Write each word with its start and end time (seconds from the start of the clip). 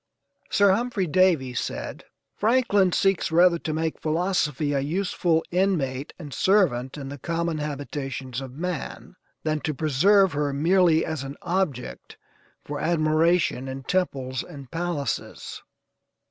Sir 0.49 0.71
Humphrey 0.71 1.05
Davy 1.05 1.53
said: 1.53 2.05
"Franklin 2.35 2.91
seeks 2.91 3.31
rather 3.31 3.59
to 3.59 3.71
make 3.71 4.01
philosophy 4.01 4.73
a 4.73 4.79
useful 4.79 5.43
inmate 5.51 6.11
and 6.17 6.33
servant 6.33 6.97
in 6.97 7.09
the 7.09 7.19
common 7.19 7.59
habitations 7.59 8.41
of 8.41 8.53
man, 8.57 9.15
than 9.43 9.59
to 9.59 9.75
preserve 9.75 10.33
her 10.33 10.53
merely 10.53 11.05
as 11.05 11.21
an 11.23 11.37
object 11.43 12.17
for 12.63 12.79
admiration 12.79 13.67
in 13.67 13.83
temples 13.83 14.41
and 14.41 14.71
palaces." 14.71 15.61